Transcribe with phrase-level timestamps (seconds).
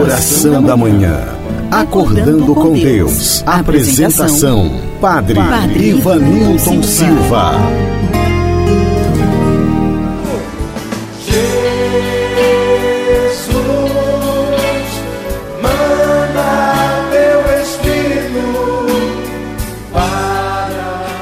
[0.00, 1.18] Oração da Manhã.
[1.70, 3.42] Acordando com Deus.
[3.44, 7.54] Apresentação: Padre, Padre Ivanilton Silva.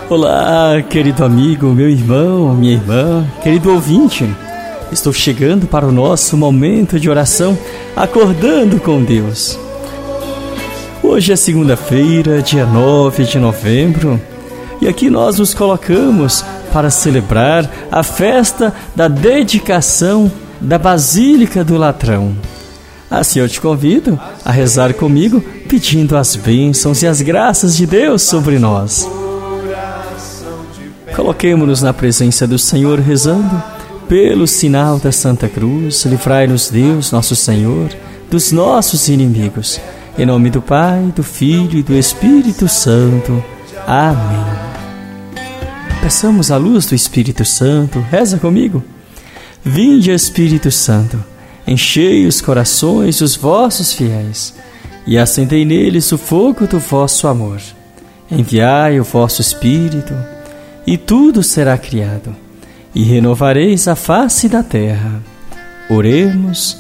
[0.09, 4.29] Olá, querido amigo, meu irmão, minha irmã, querido ouvinte.
[4.93, 7.59] Estou chegando para o nosso momento de oração,
[7.96, 9.59] acordando com Deus.
[11.02, 14.20] Hoje é segunda-feira, dia 9 de novembro,
[14.82, 22.36] e aqui nós nos colocamos para celebrar a festa da dedicação da Basílica do Latrão.
[23.10, 28.22] Assim eu te convido a rezar comigo, pedindo as bênçãos e as graças de Deus
[28.22, 29.08] sobre nós.
[31.14, 33.76] Coloquemos-nos na presença do Senhor rezando
[34.09, 37.91] pelo sinal da Santa Cruz, livrai-nos Deus, nosso Senhor,
[38.31, 39.81] dos nossos inimigos.
[40.17, 43.44] Em nome do Pai, do Filho e do Espírito Santo.
[43.86, 44.47] Amém.
[46.00, 47.98] Peçamos a luz do Espírito Santo.
[48.11, 48.83] Reza comigo.
[49.64, 51.22] Vinde, Espírito Santo,
[51.66, 54.55] enchei os corações dos vossos fiéis
[55.05, 57.61] e acendei neles o fogo do vosso amor.
[58.31, 60.14] Enviai o vosso Espírito
[60.86, 62.45] e tudo será criado
[62.97, 65.22] e renovareis a face da terra.
[65.91, 66.78] Oremos,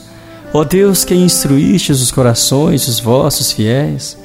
[0.50, 4.16] ó Deus que instruístes os corações dos vossos fiéis,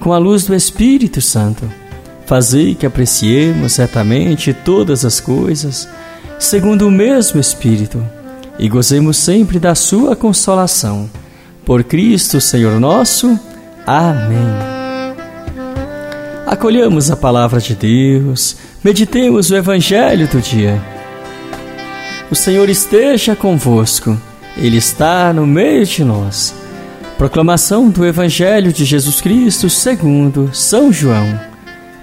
[0.00, 1.70] com a luz do Espírito Santo,
[2.24, 5.86] fazei que apreciemos certamente todas as coisas,
[6.38, 8.02] segundo o mesmo Espírito,
[8.58, 11.10] e gozemos sempre da sua consolação.
[11.62, 13.38] Por Cristo, Senhor nosso.
[13.86, 14.38] Amém.
[16.46, 20.97] Acolhamos a palavra de Deus, meditemos o Evangelho do dia.
[22.30, 24.14] O Senhor esteja convosco,
[24.54, 26.54] Ele está no meio de nós.
[27.16, 31.40] Proclamação do Evangelho de Jesus Cristo segundo São João.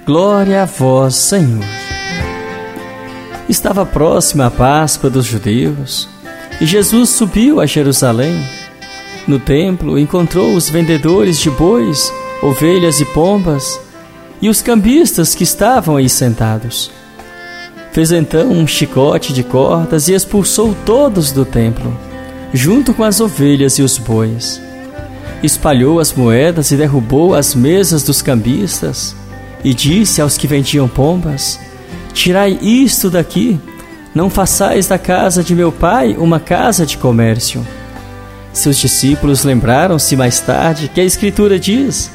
[0.03, 1.63] Glória a vós, Senhor.
[3.47, 6.09] Estava próxima a Páscoa dos judeus
[6.59, 8.43] e Jesus subiu a Jerusalém.
[9.27, 12.11] No templo encontrou os vendedores de bois,
[12.41, 13.79] ovelhas e pombas
[14.41, 16.89] e os cambistas que estavam aí sentados.
[17.95, 21.97] Fez então um chicote de cordas e expulsou todos do templo,
[22.53, 24.61] junto com as ovelhas e os bois.
[25.41, 29.15] Espalhou as moedas e derrubou as mesas dos cambistas,
[29.63, 31.57] e disse aos que vendiam pombas:
[32.11, 33.57] Tirai isto daqui,
[34.13, 37.65] não façais da casa de meu pai uma casa de comércio.
[38.51, 42.11] Seus discípulos lembraram-se mais tarde que a Escritura diz: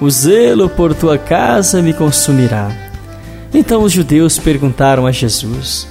[0.00, 2.83] O zelo por tua casa me consumirá.
[3.54, 5.86] Então os judeus perguntaram a Jesus: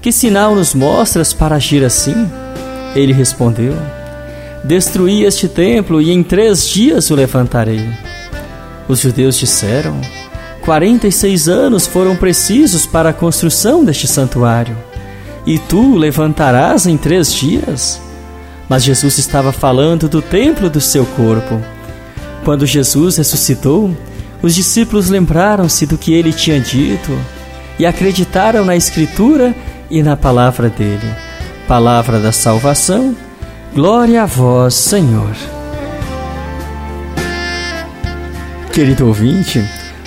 [0.00, 2.30] Que sinal nos mostras para agir assim?
[2.94, 3.74] Ele respondeu:
[4.62, 7.88] Destruí este templo e em três dias o levantarei.
[8.86, 10.00] Os judeus disseram:
[10.62, 14.76] Quarenta e seis anos foram precisos para a construção deste santuário,
[15.44, 18.00] e tu o levantarás em três dias?
[18.68, 21.60] Mas Jesus estava falando do templo do seu corpo.
[22.44, 23.96] Quando Jesus ressuscitou,
[24.42, 27.16] os discípulos lembraram-se do que ele tinha dito
[27.78, 29.54] e acreditaram na Escritura
[29.90, 31.08] e na palavra dele.
[31.66, 33.16] Palavra da salvação,
[33.74, 35.34] glória a vós, Senhor.
[38.72, 39.62] Querido ouvinte,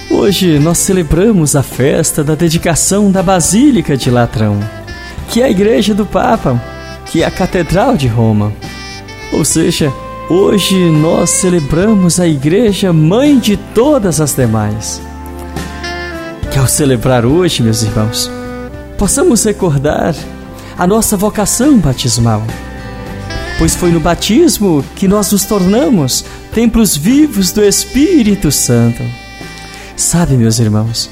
[0.09, 4.59] hoje nós celebramos a festa da dedicação da Basílica de Latrão,
[5.29, 6.61] que é a igreja do Papa,
[7.05, 8.53] que é a Catedral de Roma.
[9.31, 9.91] Ou seja,
[10.29, 15.01] Hoje nós celebramos a Igreja Mãe de todas as demais.
[16.49, 18.31] Que ao celebrar hoje, meus irmãos,
[18.97, 20.15] possamos recordar
[20.77, 22.41] a nossa vocação batismal,
[23.59, 26.23] pois foi no batismo que nós nos tornamos
[26.53, 29.03] templos vivos do Espírito Santo.
[29.97, 31.09] Sabe, meus irmãos,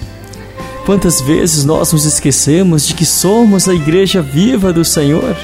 [0.86, 5.36] quantas vezes nós nos esquecemos de que somos a Igreja viva do Senhor?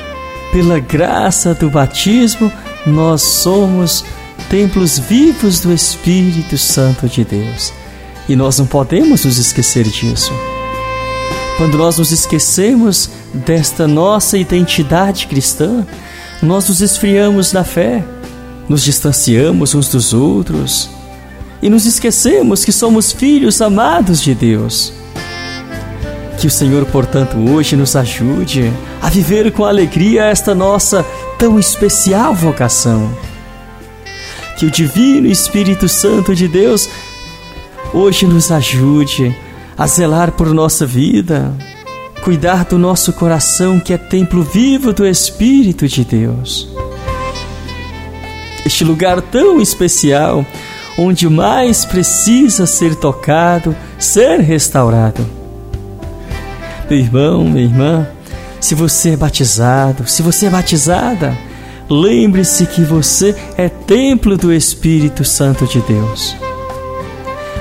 [0.54, 2.50] Pela graça do batismo,
[2.88, 4.06] nós somos
[4.50, 7.74] templos vivos do Espírito Santo de Deus.
[8.30, 10.32] E nós não podemos nos esquecer disso.
[11.58, 15.86] Quando nós nos esquecemos desta nossa identidade cristã,
[16.42, 18.04] nós nos esfriamos na fé,
[18.70, 20.90] nos distanciamos uns dos outros
[21.62, 24.94] e nos esquecemos que somos filhos amados de Deus.
[26.38, 31.04] Que o Senhor, portanto, hoje nos ajude a viver com alegria esta nossa
[31.40, 33.12] tão especial vocação.
[34.58, 36.88] Que o Divino Espírito Santo de Deus
[37.92, 39.36] hoje nos ajude
[39.76, 41.54] a zelar por nossa vida,
[42.24, 46.70] cuidar do nosso coração que é templo vivo do Espírito de Deus.
[48.66, 50.46] este lugar tão especial,
[50.98, 55.37] onde mais precisa ser tocado, ser restaurado.
[56.90, 58.08] Meu irmão, minha irmã,
[58.62, 61.38] se você é batizado, se você é batizada,
[61.90, 66.36] lembre-se que você é templo do Espírito Santo de Deus.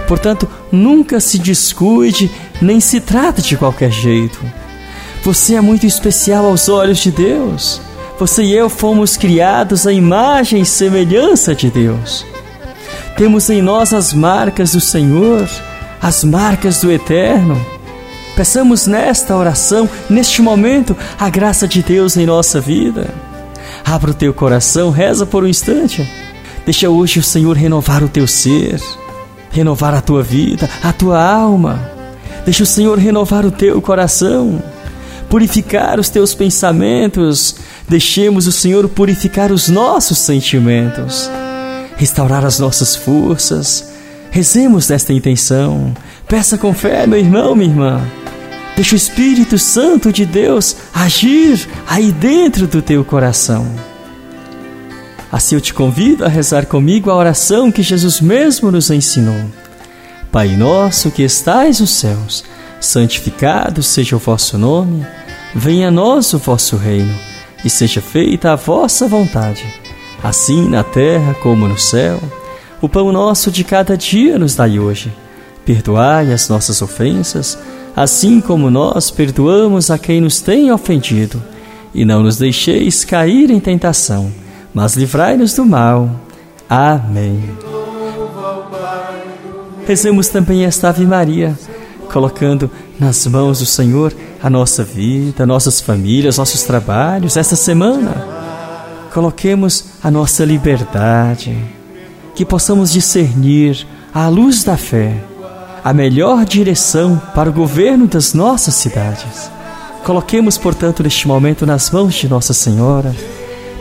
[0.07, 2.31] Portanto, nunca se descuide,
[2.63, 4.39] nem se trate de qualquer jeito.
[5.25, 7.81] Você é muito especial aos olhos de Deus.
[8.21, 12.25] Você e eu fomos criados à imagem e semelhança de Deus.
[13.17, 15.49] Temos em nós as marcas do Senhor,
[16.01, 17.61] as marcas do Eterno.
[18.37, 23.09] Peçamos nesta oração, neste momento, a graça de Deus em nossa vida.
[23.85, 26.09] Abra o teu coração, reza por um instante.
[26.65, 28.81] Deixa hoje o Senhor renovar o teu ser,
[29.51, 31.91] renovar a tua vida, a tua alma.
[32.45, 34.63] Deixa o Senhor renovar o teu coração,
[35.29, 37.57] purificar os teus pensamentos.
[37.89, 41.31] Deixemos o Senhor purificar os nossos sentimentos
[41.97, 43.96] restaurar as nossas forças.
[44.37, 45.95] Rezemos nesta intenção.
[46.29, 48.07] Peça com fé, meu irmão, minha irmã.
[48.75, 53.67] Deixa o Espírito Santo de Deus agir aí dentro do teu coração.
[55.33, 59.43] Assim eu te convido a rezar comigo a oração que Jesus mesmo nos ensinou.
[60.31, 62.45] Pai nosso que estais nos céus,
[62.79, 65.07] santificado seja o vosso nome,
[65.55, 67.19] venha a nós o vosso reino,
[67.65, 69.65] e seja feita a vossa vontade
[70.23, 72.21] assim na terra como no céu.
[72.81, 75.13] O pão nosso de cada dia nos dai hoje.
[75.65, 77.59] Perdoai as nossas ofensas,
[77.95, 81.43] assim como nós perdoamos a quem nos tem ofendido.
[81.95, 84.31] E não nos deixeis cair em tentação,
[84.75, 86.11] mas livrai-nos do mal.
[86.69, 87.43] Amém.
[89.87, 91.57] Rezemos também esta Ave Maria,
[92.13, 94.13] colocando nas mãos do Senhor
[94.43, 98.37] a nossa vida, nossas famílias, nossos trabalhos, esta semana
[99.17, 101.57] coloquemos a nossa liberdade,
[102.37, 105.25] que possamos discernir, à luz da fé,
[105.83, 109.51] a melhor direção para o governo das nossas cidades.
[110.05, 113.17] Coloquemos, portanto, neste momento nas mãos de Nossa Senhora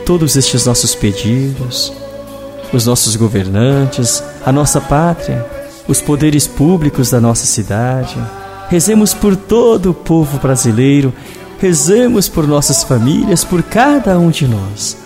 [0.06, 1.92] todos estes nossos pedidos,
[2.72, 5.44] os nossos governantes, a nossa pátria,
[5.86, 8.16] os poderes públicos da nossa cidade.
[8.70, 11.12] Rezemos por todo o povo brasileiro,
[11.58, 15.05] rezemos por nossas famílias, por cada um de nós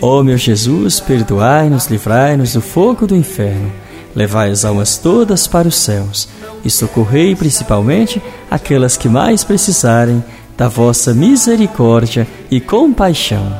[0.00, 3.72] Ó oh, meu Jesus, perdoai-nos, livrai-nos do fogo do inferno,
[4.14, 6.28] levai as almas todas para os céus
[6.64, 10.22] e socorrei principalmente aquelas que mais precisarem
[10.56, 13.52] da vossa misericórdia e compaixão.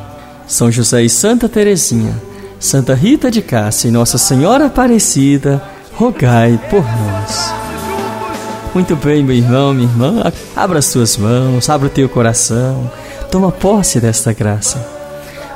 [0.47, 2.15] São José e Santa Teresinha,
[2.57, 5.61] Santa Rita de Cássia e Nossa Senhora Aparecida,
[5.93, 7.53] rogai por nós.
[8.73, 10.23] Muito bem, meu irmão, minha irmã,
[10.55, 12.89] abra as tuas mãos, abra o teu coração,
[13.29, 14.98] toma posse desta graça.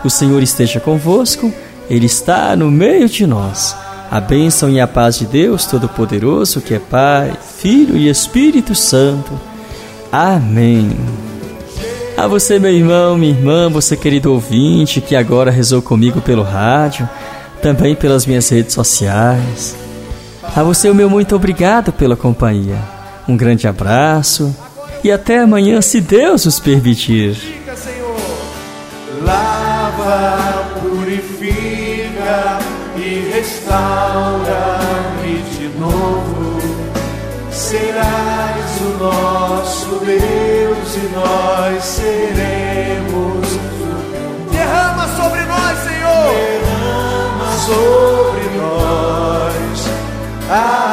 [0.04, 1.52] O Senhor esteja convosco,
[1.90, 3.76] Ele está no meio de nós.
[4.12, 9.32] A bênção e a paz de Deus Todo-Poderoso, que é Pai, Filho e Espírito Santo.
[10.12, 10.92] Amém.
[12.16, 17.10] A você, meu irmão, minha irmã, você querido ouvinte que agora rezou comigo pelo rádio,
[17.62, 19.76] também pelas minhas redes sociais.
[20.56, 22.78] A você, o meu muito obrigado pela companhia.
[23.28, 24.56] Um grande abraço
[25.04, 27.63] e até amanhã, se Deus os permitir
[30.04, 32.60] lava, purifica
[32.96, 34.80] e restaura
[35.24, 36.62] e de novo
[37.52, 43.48] serás o nosso Deus e nós seremos.
[44.52, 46.34] Derrama sobre nós, Senhor.
[46.34, 49.88] Derrama sobre nós
[50.50, 50.93] a